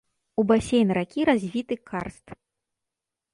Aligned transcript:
У 0.43 0.45
басейн 0.51 0.93
ракі 0.97 1.25
развіты 1.31 1.75
карст. 1.91 2.27